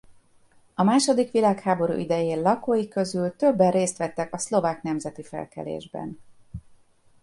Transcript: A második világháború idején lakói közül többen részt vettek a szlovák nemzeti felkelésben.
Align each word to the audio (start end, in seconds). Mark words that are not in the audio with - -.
A 0.73 0.83
második 0.83 1.31
világháború 1.31 1.93
idején 1.97 2.41
lakói 2.41 2.87
közül 2.87 3.35
többen 3.35 3.71
részt 3.71 3.97
vettek 3.97 4.33
a 4.33 4.37
szlovák 4.37 4.81
nemzeti 4.83 5.23
felkelésben. 5.23 6.19